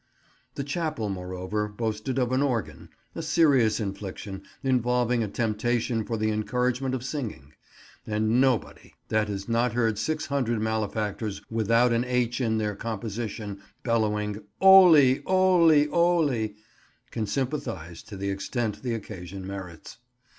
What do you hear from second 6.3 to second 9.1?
encouragement of singing; and nobody